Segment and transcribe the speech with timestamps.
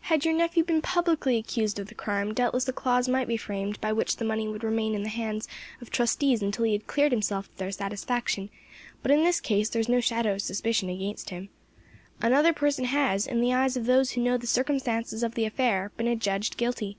[0.00, 3.78] "Had your nephew been publicly accused of the crime, doubtless a clause might be framed
[3.78, 5.46] by which the money would remain in the hands
[5.82, 8.48] of trustees until he had cleared himself to their satisfaction;
[9.02, 11.50] but in this case there is no shadow of suspicion against him.
[12.22, 15.92] Another person has, in the eyes of those who know the circumstances of the affair,
[15.98, 16.96] been adjudged guilty.